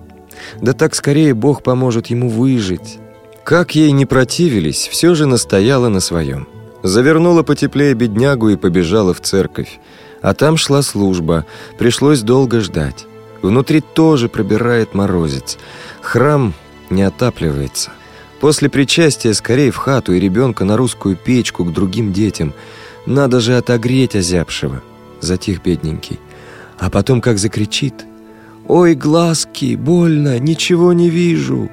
[0.61, 2.99] Да так скорее Бог поможет ему выжить.
[3.43, 6.47] Как ей не противились, все же настояла на своем.
[6.83, 9.79] Завернула потеплее беднягу и побежала в церковь.
[10.21, 11.45] А там шла служба,
[11.77, 13.05] пришлось долго ждать.
[13.41, 15.57] Внутри тоже пробирает морозец.
[16.01, 16.53] Храм
[16.89, 17.91] не отапливается.
[18.39, 22.53] После причастия скорее в хату и ребенка на русскую печку к другим детям.
[23.05, 24.83] Надо же отогреть озябшего.
[25.21, 26.19] Затих бедненький.
[26.77, 28.05] А потом как закричит.
[28.67, 31.69] «Ой, глазки, больно, ничего не вижу!»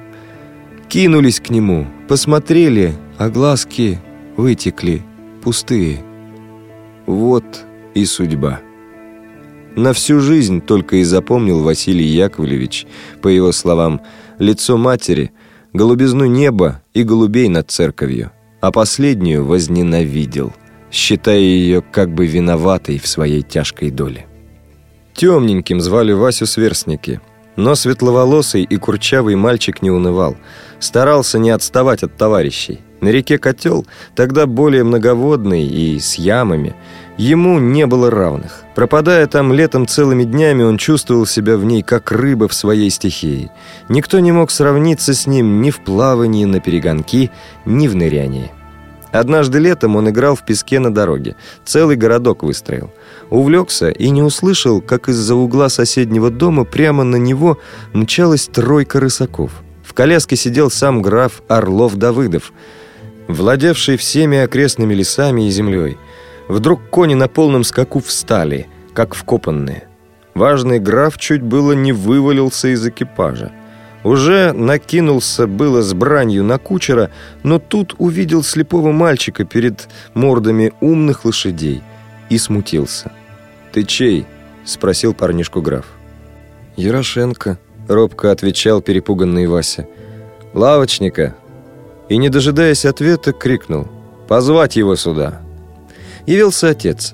[0.87, 3.99] Кинулись к нему, посмотрели, а глазки
[4.37, 5.03] вытекли,
[5.43, 6.03] пустые.
[7.05, 7.43] Вот
[7.93, 8.61] и судьба.
[9.75, 12.87] На всю жизнь только и запомнил Василий Яковлевич,
[13.21, 14.01] по его словам,
[14.39, 15.31] лицо матери–
[15.75, 20.53] голубизну неба и голубей над церковью, а последнюю возненавидел,
[20.91, 24.25] считая ее как бы виноватой в своей тяжкой доле.
[25.13, 27.21] Темненьким звали Васю сверстники,
[27.55, 30.35] но светловолосый и курчавый мальчик не унывал,
[30.79, 32.79] старался не отставать от товарищей.
[33.01, 33.85] На реке Котел,
[34.15, 36.75] тогда более многоводный и с ямами,
[37.17, 38.63] ему не было равных.
[38.75, 43.51] Пропадая там летом целыми днями, он чувствовал себя в ней как рыба в своей стихии.
[43.89, 47.31] Никто не мог сравниться с ним ни в плавании на перегонки,
[47.65, 48.51] ни в нырянии.
[49.11, 51.37] Однажды летом он играл в песке на дороге.
[51.63, 52.91] Целый городок выстроил.
[53.29, 57.57] Увлекся и не услышал, как из-за угла соседнего дома прямо на него
[57.93, 59.51] мчалась тройка рысаков.
[59.85, 62.51] В коляске сидел сам граф Орлов-Давыдов–
[63.27, 65.97] владевший всеми окрестными лесами и землей.
[66.47, 69.87] Вдруг кони на полном скаку встали, как вкопанные.
[70.33, 73.51] Важный граф чуть было не вывалился из экипажа.
[74.03, 77.09] Уже накинулся было с бранью на кучера,
[77.43, 81.81] но тут увидел слепого мальчика перед мордами умных лошадей
[82.29, 83.11] и смутился.
[83.71, 84.25] «Ты чей?»—
[84.65, 85.85] спросил парнишку граф.
[86.75, 89.87] «Ярошенко»,— робко отвечал перепуганный Вася.
[90.53, 91.35] «Лавочника»,
[92.09, 93.87] и, не дожидаясь ответа, крикнул
[94.27, 95.44] «Позвать его сюда!».
[96.25, 97.13] Явился отец.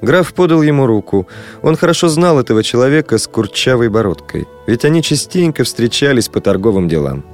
[0.00, 1.26] Граф подал ему руку.
[1.62, 7.24] Он хорошо знал этого человека с курчавой бородкой, ведь они частенько встречались по торговым делам.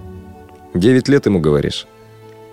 [0.72, 1.86] «Девять лет ему, говоришь?»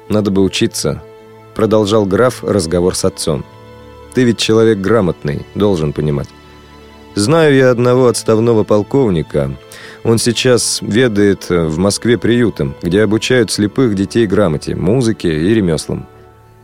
[0.10, 1.02] «Надо бы учиться»,—
[1.56, 3.46] продолжал граф разговор с отцом.
[4.14, 6.28] «Ты ведь человек грамотный, должен понимать.
[7.16, 9.52] Знаю я одного отставного полковника,
[10.04, 16.08] он сейчас ведает в Москве приютом, где обучают слепых детей грамоте, музыке и ремеслам.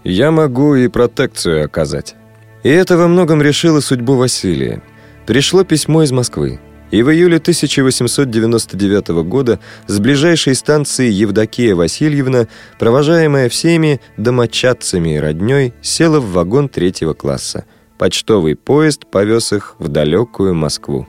[0.04, 2.16] Я могу и протекцию оказать.
[2.64, 4.82] И это во многом решило судьбу Василия.
[5.26, 6.60] Пришло письмо из Москвы.
[6.90, 12.48] И в июле 1899 года с ближайшей станции Евдокия Васильевна,
[12.80, 17.66] провожаемая всеми домочадцами и роднёй, села в вагон третьего класса.
[17.98, 21.08] Почтовый поезд повез их в далекую Москву.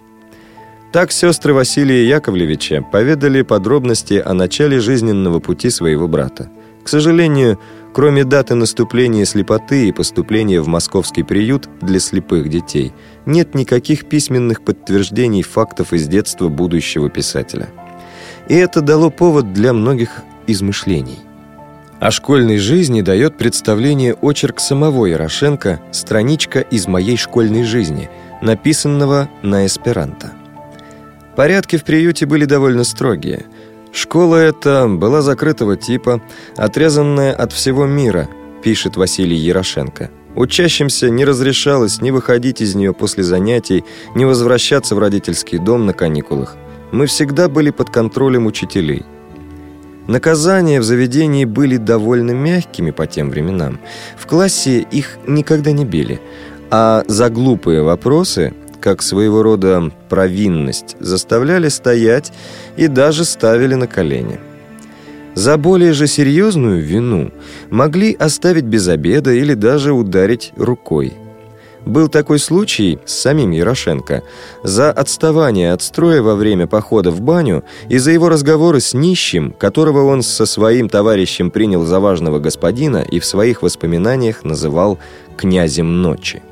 [0.91, 6.51] Так сестры Василия Яковлевича поведали подробности о начале жизненного пути своего брата.
[6.83, 7.61] К сожалению,
[7.93, 12.93] кроме даты наступления слепоты и поступления в московский приют для слепых детей,
[13.27, 17.69] нет никаких письменных подтверждений фактов из детства будущего писателя.
[18.49, 21.19] И это дало повод для многих измышлений.
[22.01, 28.09] О школьной жизни дает представление очерк самого Ярошенко «Страничка из моей школьной жизни»,
[28.41, 30.33] написанного на эсперанто.
[31.35, 33.47] Порядки в приюте были довольно строгие.
[33.93, 36.21] Школа эта была закрытого типа,
[36.57, 38.29] отрезанная от всего мира,
[38.63, 40.11] пишет Василий Ярошенко.
[40.35, 43.85] Учащимся не разрешалось ни выходить из нее после занятий,
[44.15, 46.57] ни возвращаться в родительский дом на каникулах.
[46.93, 49.05] Мы всегда были под контролем учителей.
[50.07, 53.79] Наказания в заведении были довольно мягкими по тем временам.
[54.17, 56.21] В классе их никогда не били,
[56.71, 62.33] а за глупые вопросы– как своего рода провинность, заставляли стоять
[62.77, 64.39] и даже ставили на колени.
[65.35, 67.31] За более же серьезную вину
[67.71, 71.15] могли оставить без обеда или даже ударить рукой.
[71.87, 74.23] Был такой случай с самим Ярошенко.
[74.63, 79.53] За отставание от строя во время похода в баню и за его разговоры с нищим,
[79.53, 84.99] которого он со своим товарищем принял за важного господина и в своих воспоминаниях называл
[85.37, 86.43] «князем ночи».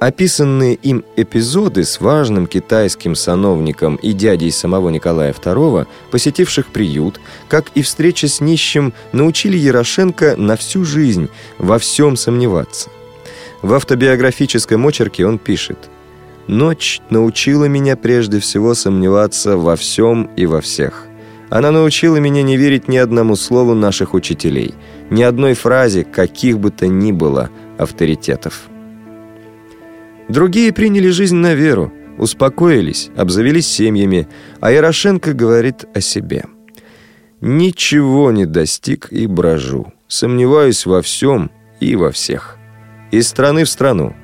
[0.00, 7.66] Описанные им эпизоды с важным китайским сановником и дядей самого Николая II, посетивших приют, как
[7.74, 11.28] и встреча с нищим, научили Ярошенко на всю жизнь
[11.58, 12.88] во всем сомневаться.
[13.60, 15.90] В автобиографическом очерке он пишет
[16.46, 21.08] «Ночь научила меня прежде всего сомневаться во всем и во всех.
[21.50, 24.74] Она научила меня не верить ни одному слову наших учителей,
[25.10, 28.70] ни одной фразе каких бы то ни было авторитетов».
[30.30, 34.28] Другие приняли жизнь на веру, успокоились, обзавелись семьями,
[34.60, 36.44] а Ярошенко говорит о себе.
[37.40, 41.50] «Ничего не достиг и брожу, сомневаюсь во всем
[41.80, 42.58] и во всех.
[43.10, 44.14] Из страны в страну.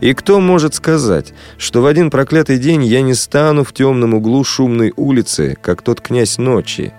[0.00, 4.44] И кто может сказать, что в один проклятый день я не стану в темном углу
[4.44, 6.92] шумной улицы, как тот князь ночи,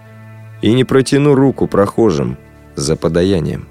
[0.61, 2.37] и не протяну руку прохожим
[2.75, 3.69] за подаянием?»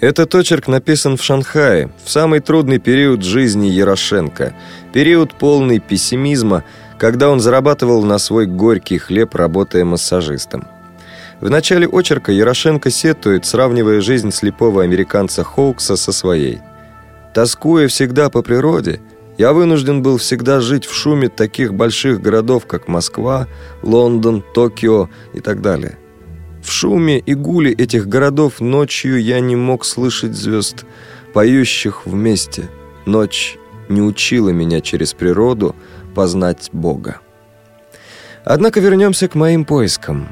[0.00, 4.54] Этот очерк написан в Шанхае, в самый трудный период жизни Ярошенко,
[4.94, 6.64] период полный пессимизма,
[6.98, 10.66] когда он зарабатывал на свой горький хлеб, работая массажистом.
[11.42, 16.60] В начале очерка Ярошенко сетует, сравнивая жизнь слепого американца Хоукса со своей.
[17.34, 19.00] «Тоскуя всегда по природе,
[19.36, 23.48] я вынужден был всегда жить в шуме таких больших городов, как Москва,
[23.82, 25.98] Лондон, Токио и так далее.
[26.62, 30.84] В шуме и гуле этих городов ночью я не мог слышать звезд,
[31.32, 32.68] поющих вместе.
[33.06, 33.56] Ночь
[33.88, 35.74] не учила меня через природу
[36.14, 37.20] познать Бога.
[38.44, 40.28] Однако вернемся к моим поискам.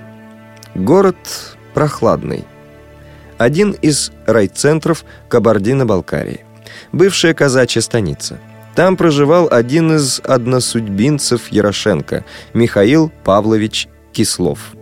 [0.75, 1.17] Город
[1.75, 2.45] прохладный.
[3.39, 6.45] Один из райцентров Кабардино-Балкарии.
[6.93, 8.39] Бывшая казачья станица.
[8.75, 12.25] Там проживал один из односудьбинцев Ярошенко,
[12.55, 14.73] Михаил Павлович Кислов–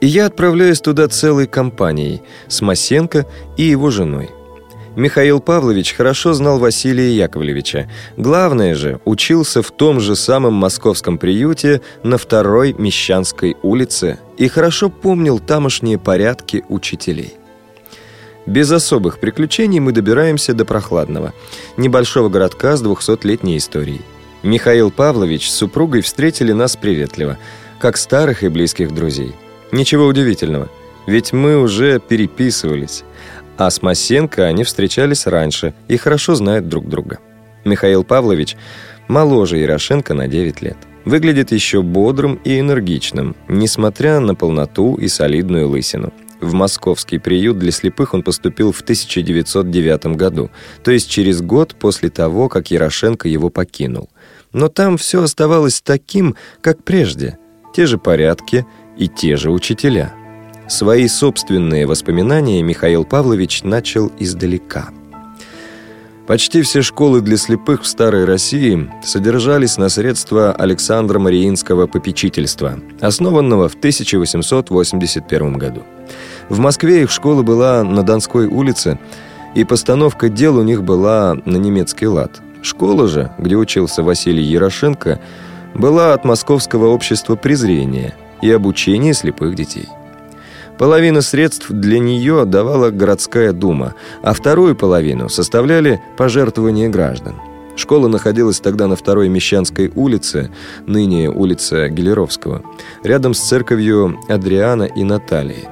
[0.00, 3.26] и я отправляюсь туда целой компанией с Масенко
[3.56, 4.30] и его женой.
[4.96, 7.88] Михаил Павлович хорошо знал Василия Яковлевича.
[8.16, 14.90] Главное же, учился в том же самом московском приюте на второй Мещанской улице и хорошо
[14.90, 17.34] помнил тамошние порядки учителей.
[18.46, 21.34] Без особых приключений мы добираемся до Прохладного,
[21.76, 24.00] небольшого городка с двухсотлетней историей.
[24.42, 27.38] Михаил Павлович с супругой встретили нас приветливо,
[27.78, 29.34] как старых и близких друзей–
[29.72, 30.68] Ничего удивительного,
[31.06, 33.04] ведь мы уже переписывались.
[33.56, 37.18] А с Масенко они встречались раньше и хорошо знают друг друга.
[37.64, 38.56] Михаил Павлович
[39.06, 40.76] моложе Ярошенко на 9 лет.
[41.04, 46.12] Выглядит еще бодрым и энергичным, несмотря на полноту и солидную лысину.
[46.40, 50.50] В московский приют для слепых он поступил в 1909 году,
[50.82, 54.08] то есть через год после того, как Ярошенко его покинул.
[54.52, 57.38] Но там все оставалось таким, как прежде.
[57.74, 58.66] Те же порядки–
[59.00, 60.12] и те же учителя.
[60.68, 64.90] Свои собственные воспоминания Михаил Павлович начал издалека.
[66.26, 73.68] Почти все школы для слепых в Старой России содержались на средства Александра Мариинского попечительства, основанного
[73.68, 75.82] в 1881 году.
[76.48, 78.98] В Москве их школа была на Донской улице,
[79.56, 82.40] и постановка дел у них была на немецкий лад.
[82.62, 85.18] Школа же, где учился Василий Ярошенко,
[85.74, 89.88] была от Московского общества презрения и обучения слепых детей.
[90.78, 97.34] Половину средств для нее давала городская дума, а вторую половину составляли пожертвования граждан.
[97.76, 100.50] Школа находилась тогда на второй Мещанской улице,
[100.86, 102.62] ныне улица Гелеровского,
[103.02, 105.68] рядом с церковью Адриана и Натальи.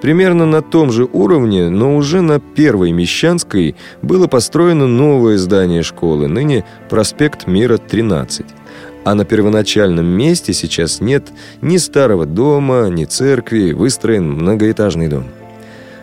[0.00, 6.28] Примерно на том же уровне, но уже на Первой Мещанской было построено новое здание школы,
[6.28, 8.46] ныне проспект Мира, 13.
[9.08, 11.28] А на первоначальном месте сейчас нет
[11.62, 15.24] ни старого дома, ни церкви, выстроен многоэтажный дом.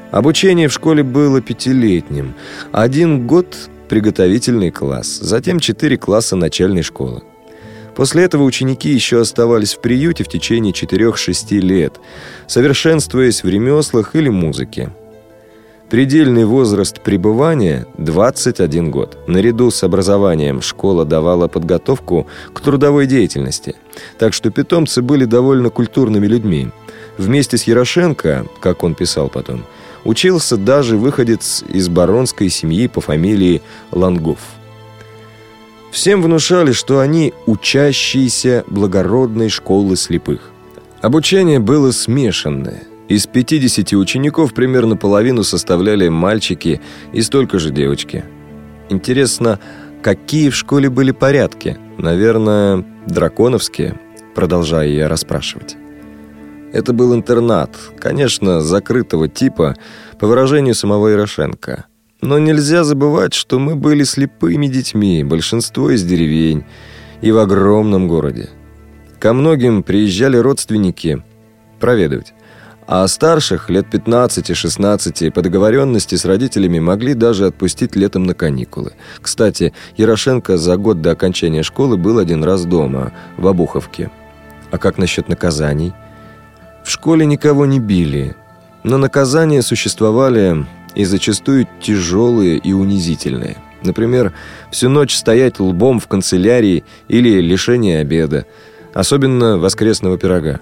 [0.09, 2.33] Обучение в школе было пятилетним.
[2.71, 7.21] Один год– приготовительный класс, затем четыре класса начальной школы.
[7.95, 11.99] После этого ученики еще оставались в приюте в течение 4-6 лет,
[12.47, 14.89] совершенствуясь в ремеслах или музыке.
[15.89, 19.17] Предельный возраст пребывания– 21 год.
[19.27, 23.75] Наряду с образованием школа давала подготовку к трудовой деятельности,
[24.17, 26.69] так что питомцы были довольно культурными людьми.
[27.17, 29.63] Вместе с Ярошенко, как он писал потом,
[30.03, 33.61] учился даже выходец из баронской семьи по фамилии
[33.91, 34.39] Лангов–
[35.95, 40.51] Всем внушали, что они учащиеся благородной школы слепых.
[40.99, 42.83] Обучение было смешанное.
[43.07, 46.81] Из 50 учеников примерно половину составляли мальчики
[47.13, 48.23] и столько же девочки.
[48.89, 49.59] Интересно,
[50.01, 51.77] какие в школе были порядки?
[51.97, 53.99] Наверное, драконовские,
[54.33, 55.77] продолжая я расспрашивать.
[56.73, 59.75] Это был интернат, конечно, закрытого типа,
[60.19, 61.85] по выражению самого Ярошенко–
[62.25, 66.63] но нельзя забывать, что мы были слепыми детьми, большинство из деревень
[67.21, 68.49] и в огромном городе.
[69.19, 71.23] Ко многим приезжали родственники
[71.79, 72.33] проведывать.
[72.87, 78.93] А старших, лет 15-16, по договоренности с родителями могли даже отпустить летом на каникулы.
[79.21, 84.11] Кстати, Ярошенко за год до окончания школы был один раз дома, в Обуховке.
[84.69, 85.93] А как насчет наказаний?
[86.83, 88.35] В школе никого не били,
[88.83, 93.57] но наказания существовали и зачастую тяжелые и унизительные.
[93.81, 94.31] Например,
[94.71, 98.45] всю ночь стоять лбом в канцелярии или лишение обеда,
[98.93, 100.59] особенно воскресного пирога.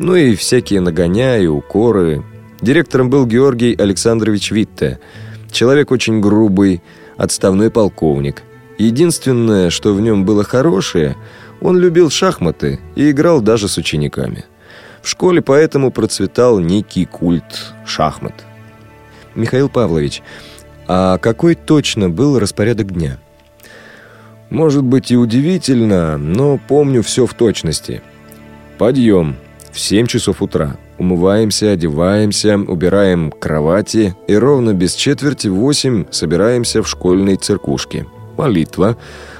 [0.00, 2.22] Ну и всякие нагоня и укоры.
[2.60, 5.00] Директором был Георгий Александрович Витте,
[5.50, 6.82] человек очень грубый,
[7.16, 8.44] отставной полковник.
[8.78, 11.16] Единственное, что в нем было хорошее,
[11.60, 14.44] он любил шахматы и играл даже с учениками.
[15.02, 18.44] В школе поэтому процветал некий культ шахмат.
[19.34, 20.22] Михаил Павлович,
[20.86, 23.18] а какой точно был распорядок дня?
[24.48, 28.00] Может быть и удивительно, но помню все в точности.
[28.78, 29.36] Подъем
[29.78, 30.76] в 7 часов утра.
[30.98, 38.04] Умываемся, одеваемся, убираем кровати и ровно без четверти восемь собираемся в школьной церкушке.
[38.36, 38.96] Молитва.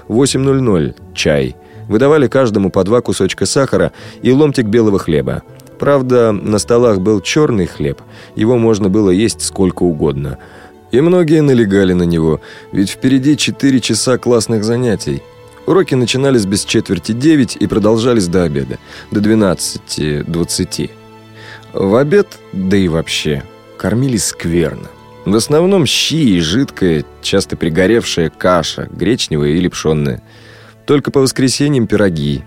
[0.07, 0.95] 8.00.
[1.13, 1.57] Чай.
[1.89, 3.91] Выдавали каждому по два кусочка сахара
[4.23, 5.43] и ломтик белого хлеба.
[5.81, 8.01] Правда, на столах был черный хлеб,
[8.37, 10.39] его можно было есть сколько угодно.
[10.93, 15.21] И многие налегали на него, ведь впереди 4 часа классных занятий.
[15.69, 18.79] Уроки начинались без четверти 9 и продолжались до обеда,
[19.11, 20.91] до 12-20.
[21.75, 23.43] В обед, да и вообще,
[23.77, 24.89] кормили скверно.
[25.27, 30.23] В основном щи и жидкая, часто пригоревшая каша, гречневая или пшенная.
[30.87, 32.43] Только по воскресеньям пироги,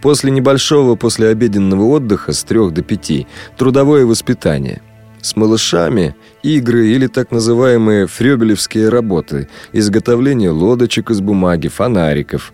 [0.00, 3.26] После небольшого послеобеденного отдыха с трех до пяти
[3.58, 4.80] трудовое воспитание.
[5.22, 12.52] С малышами игры или так называемые фрёбелевские работы, изготовление лодочек из бумаги, фонариков.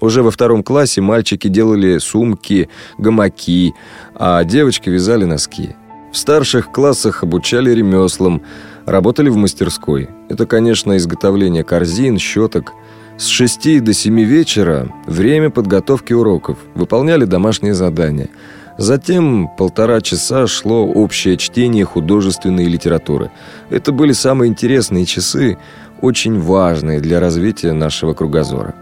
[0.00, 3.72] Уже во втором классе мальчики делали сумки, гамаки,
[4.14, 5.76] а девочки вязали носки.
[6.12, 8.42] В старших классах обучали ремеслам,
[8.84, 10.08] работали в мастерской.
[10.28, 12.72] Это, конечно, изготовление корзин, щеток–
[13.16, 18.28] с 6 до 7 вечера время подготовки уроков, выполняли домашние задания.
[18.76, 23.30] Затем полтора часа шло общее чтение художественной литературы.
[23.70, 25.58] Это были самые интересные часы,
[26.00, 28.74] очень важные для развития нашего кругозора.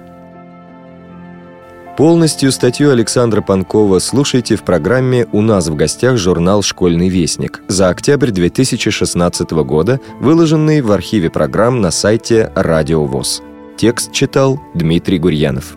[1.97, 7.91] Полностью статью Александра Панкова слушайте в программе «У нас в гостях» журнал «Школьный вестник» за
[7.91, 13.43] октябрь 2016 года, выложенный в архиве программ на сайте «Радио ВОЗ».
[13.77, 15.77] Текст читал Дмитрий Гурьянов.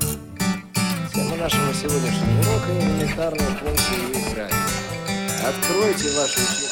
[5.97, 6.55] Сегодняшнего урока–